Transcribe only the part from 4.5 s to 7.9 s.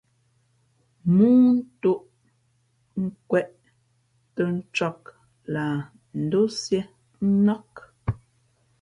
ncāk lah ndósiē nák.